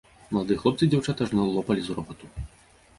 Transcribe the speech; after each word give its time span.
Маладыя 0.35 0.61
хлопцы 0.63 0.81
і 0.89 0.89
дзяўчаты 0.95 1.19
ажно 1.27 1.47
лопалі 1.55 1.81
з 1.87 2.01
рогату. 2.01 2.25